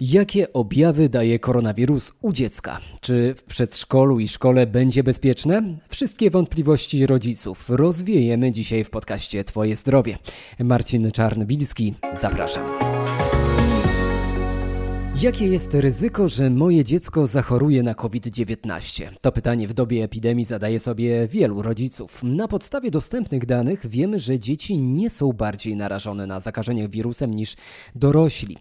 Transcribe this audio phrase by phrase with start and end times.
[0.00, 2.80] Jakie objawy daje koronawirus u dziecka?
[3.00, 5.62] Czy w przedszkolu i szkole będzie bezpieczne?
[5.88, 10.18] Wszystkie wątpliwości rodziców rozwiejemy dzisiaj w podcaście Twoje zdrowie.
[10.58, 12.89] Marcin Czarnbilski, zapraszam.
[15.22, 19.08] Jakie jest ryzyko, że moje dziecko zachoruje na COVID-19?
[19.20, 22.22] To pytanie w dobie epidemii zadaje sobie wielu rodziców.
[22.22, 27.56] Na podstawie dostępnych danych wiemy, że dzieci nie są bardziej narażone na zakażenie wirusem niż
[27.94, 28.56] dorośli.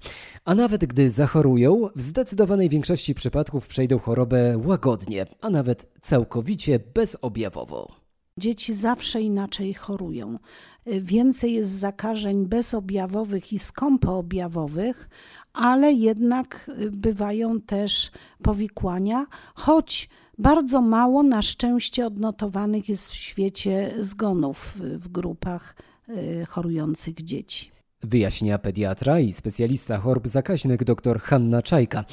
[0.46, 7.99] A nawet gdy zachorują, w zdecydowanej większości przypadków przejdą chorobę łagodnie, a nawet całkowicie bezobjawowo.
[8.39, 10.39] Dzieci zawsze inaczej chorują.
[10.86, 15.10] Więcej jest zakażeń bezobjawowych i skąpoobjawowych,
[15.54, 18.11] ale jednak bywają też
[18.42, 19.25] powikłania,
[19.56, 25.75] choć bardzo mało na szczęście odnotowanych jest w świecie zgonów w grupach
[26.10, 27.79] y, chorujących dzieci.
[28.04, 32.06] Wyjaśnia pediatra i specjalista chorób zakaźnych dr Hanna Czajka.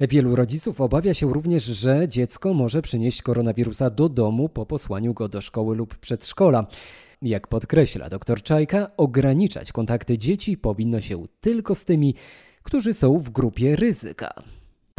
[0.00, 5.28] Wielu rodziców obawia się również, że dziecko może przynieść koronawirusa do domu po posłaniu go
[5.28, 6.66] do szkoły lub przedszkola.
[7.22, 12.14] Jak podkreśla dr Czajka, ograniczać kontakty dzieci powinno się tylko z tymi,
[12.62, 14.42] którzy są w grupie ryzyka.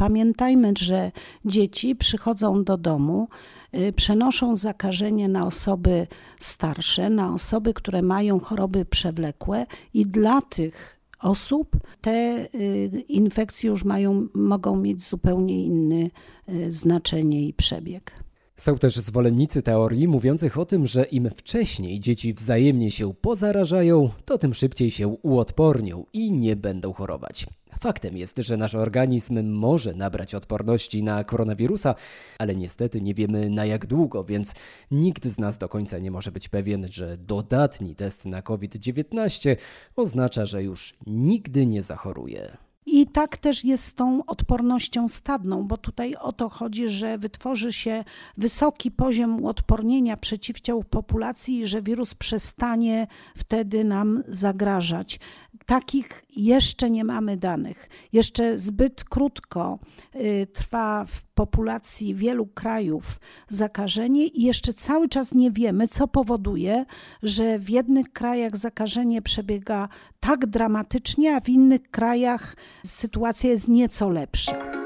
[0.03, 1.11] Pamiętajmy, że
[1.45, 3.27] dzieci przychodzą do domu,
[3.75, 6.07] y, przenoszą zakażenie na osoby
[6.39, 13.83] starsze, na osoby, które mają choroby przewlekłe i dla tych osób te y, infekcje już
[13.85, 16.09] mają, mogą mieć zupełnie inne
[16.49, 18.23] y, znaczenie i przebieg.
[18.57, 24.37] Są też zwolennicy teorii mówiących o tym, że im wcześniej dzieci wzajemnie się pozarażają, to
[24.37, 27.47] tym szybciej się uodpornią i nie będą chorować.
[27.83, 31.95] Faktem jest, że nasz organizm może nabrać odporności na koronawirusa,
[32.39, 34.53] ale niestety nie wiemy na jak długo, więc
[34.91, 39.55] nikt z nas do końca nie może być pewien, że dodatni test na COVID-19
[39.95, 42.57] oznacza, że już nigdy nie zachoruje.
[42.85, 47.73] I tak też jest z tą odpornością stadną, bo tutaj o to chodzi, że wytworzy
[47.73, 48.03] się
[48.37, 53.07] wysoki poziom uodpornienia przeciwciał populacji i że wirus przestanie
[53.37, 55.19] wtedy nam zagrażać.
[55.65, 57.89] Takich jeszcze nie mamy danych.
[58.13, 59.79] Jeszcze zbyt krótko
[60.15, 63.19] y, trwa w populacji wielu krajów
[63.49, 66.85] zakażenie i jeszcze cały czas nie wiemy, co powoduje,
[67.23, 74.09] że w jednych krajach zakażenie przebiega tak dramatycznie, a w innych krajach sytuacja jest nieco
[74.09, 74.82] lepsza.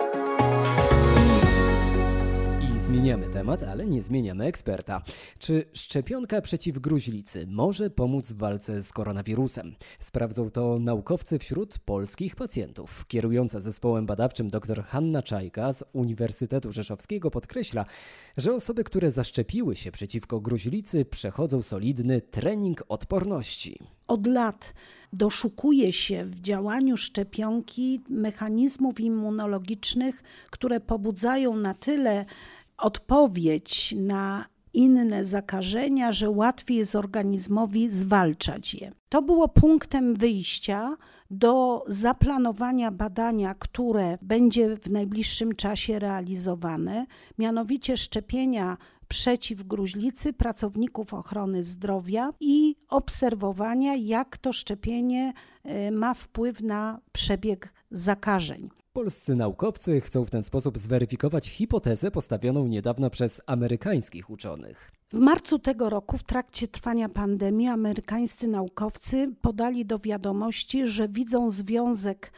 [2.98, 5.02] Zmieniamy temat, ale nie zmieniamy eksperta.
[5.40, 9.76] Czy szczepionka przeciw gruźlicy może pomóc w walce z koronawirusem?
[10.00, 13.06] Sprawdzą to naukowcy wśród polskich pacjentów.
[13.08, 17.86] Kierująca zespołem badawczym dr Hanna Czajka z Uniwersytetu Rzeszowskiego podkreśla,
[18.38, 23.80] że osoby, które zaszczepiły się przeciwko gruźlicy, przechodzą solidny trening odporności.
[24.08, 24.74] Od lat
[25.14, 32.26] doszukuje się w działaniu szczepionki mechanizmów immunologicznych, które pobudzają na tyle
[32.78, 38.92] odpowiedź na inne zakażenia, że łatwiej jest organizmowi zwalczać je.
[39.10, 40.98] To było punktem wyjścia
[41.32, 47.06] do zaplanowania badania, które będzie w najbliższym czasie realizowane,
[47.38, 48.78] mianowicie szczepienia
[49.08, 55.34] przeciw gruźlicy pracowników ochrony zdrowia i obserwowania, jak to szczepienie
[55.64, 58.70] e, ma wpływ na przebieg zakażeń.
[58.98, 64.92] Polscy naukowcy chcą w ten sposób zweryfikować hipotezę postawioną niedawno przez amerykańskich uczonych.
[65.14, 71.52] W marcu tego roku, w trakcie trwania pandemii, amerykańscy naukowcy podali do wiadomości, że widzą
[71.52, 72.32] związek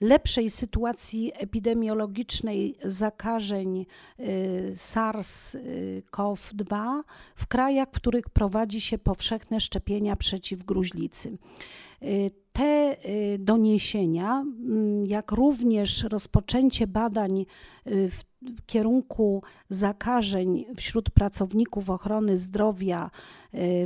[0.00, 3.86] lepszej sytuacji epidemiologicznej zakażeń
[4.20, 7.00] y, SARS-CoV-2
[7.34, 11.38] w krajach, w których prowadzi się powszechne szczepienia przeciw gruźlicy.
[12.04, 17.46] Y, te y, doniesienia, mm, jak również rozpoczęcie badań
[17.86, 18.20] w
[18.66, 23.10] kierunku zakażeń wśród pracowników ochrony zdrowia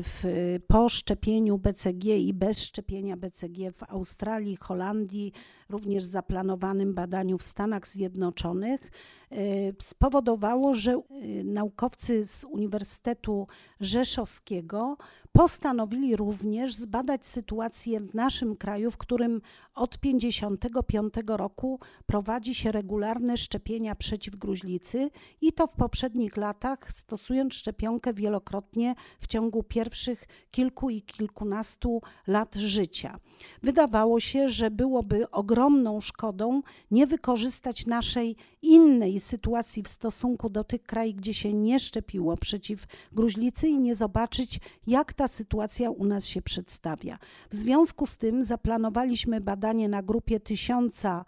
[0.03, 0.25] w,
[0.66, 5.32] po szczepieniu BCG i bez szczepienia BCG w Australii, Holandii,
[5.69, 8.91] również zaplanowanym badaniu w Stanach Zjednoczonych,
[9.30, 9.36] e,
[9.83, 11.01] spowodowało, że e,
[11.45, 13.47] naukowcy z Uniwersytetu
[13.80, 14.97] Rzeszowskiego
[15.33, 19.41] postanowili również zbadać sytuację w naszym kraju, w którym
[19.74, 25.10] od 1955 roku prowadzi się regularne szczepienia przeciw gruźlicy
[25.41, 32.54] i to w poprzednich latach stosując szczepionkę wielokrotnie w ciągu pierwszych kilku i kilkunastu lat
[32.54, 33.18] życia.
[33.62, 40.82] Wydawało się, że byłoby ogromną szkodą nie wykorzystać naszej innej sytuacji w stosunku do tych
[40.82, 46.26] krajów, gdzie się nie szczepiło przeciw gruźlicy i nie zobaczyć, jak ta sytuacja u nas
[46.26, 47.18] się przedstawia.
[47.50, 51.24] W związku z tym zaplanowaliśmy badanie na grupie tysiąca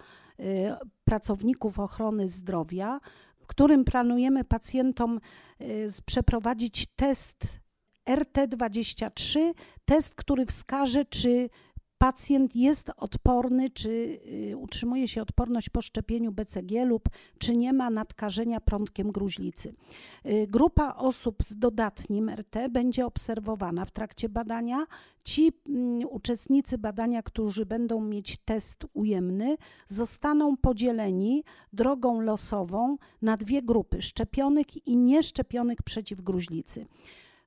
[1.04, 3.00] pracowników ochrony zdrowia,
[3.38, 5.20] w którym planujemy pacjentom
[6.06, 7.60] przeprowadzić test
[8.08, 9.38] RT23,
[9.84, 11.48] test, który wskaże, czy
[11.98, 14.20] pacjent jest odporny, czy
[14.50, 17.08] y, utrzymuje się odporność po szczepieniu BCG lub
[17.38, 19.74] czy nie ma nadkażenia prądkiem gruźlicy.
[20.26, 24.86] Y, grupa osób z dodatnim RT będzie obserwowana w trakcie badania.
[25.24, 29.56] Ci mm, uczestnicy badania, którzy będą mieć test ujemny,
[29.86, 36.86] zostaną podzieleni drogą losową na dwie grupy: szczepionych i nieszczepionych przeciw gruźlicy.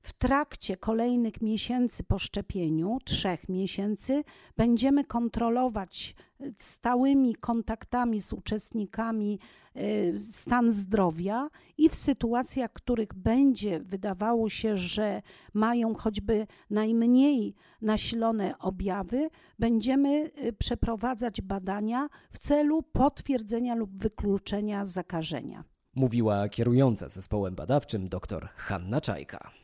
[0.02, 4.24] W trakcie kolejnych miesięcy po szczepieniu, trzech miesięcy,
[4.56, 9.38] będziemy kontrolować e, stałymi kontaktami z uczestnikami
[9.74, 15.22] e, stan zdrowia i w sytuacjach, których będzie wydawało się, że
[15.54, 19.28] mają choćby najmniej nasilone objawy,
[19.58, 25.64] będziemy e, przeprowadzać badania w celu potwierdzenia lub wykluczenia zakażenia.
[25.94, 29.61] Mówiła kierująca zespołem badawczym dr Hanna Czajka.